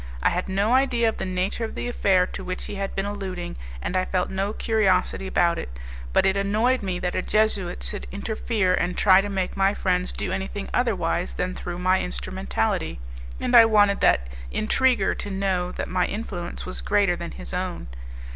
I 0.23 0.31
had 0.31 0.49
no 0.49 0.73
idea 0.73 1.07
of 1.09 1.17
the 1.19 1.27
nature 1.27 1.63
of 1.63 1.75
the 1.75 1.87
affair 1.87 2.25
to 2.25 2.43
which 2.43 2.63
he 2.65 2.73
had 2.73 2.95
been 2.95 3.05
alluding, 3.05 3.55
and 3.83 3.95
I 3.95 4.05
felt 4.05 4.31
no 4.31 4.51
curiosity 4.51 5.27
about 5.27 5.59
it; 5.59 5.69
but 6.11 6.25
it 6.25 6.35
annoyed 6.35 6.81
me 6.81 6.97
that 6.97 7.13
a 7.13 7.21
Jesuit 7.21 7.83
should 7.83 8.07
interfere 8.11 8.73
and 8.73 8.97
try 8.97 9.21
to 9.21 9.29
make 9.29 9.55
my 9.55 9.75
friends 9.75 10.11
do 10.11 10.31
anything 10.31 10.69
otherwise 10.73 11.35
than 11.35 11.53
through 11.53 11.77
my 11.77 12.01
instrumentality, 12.01 12.99
and 13.39 13.55
I 13.55 13.65
wanted 13.65 14.01
that 14.01 14.25
intriguer 14.49 15.13
to 15.13 15.29
know 15.29 15.71
that 15.73 15.87
my 15.87 16.07
influence 16.07 16.65
was 16.65 16.81
greater 16.81 17.15
than 17.15 17.33
his 17.33 17.53
own. 17.53 17.85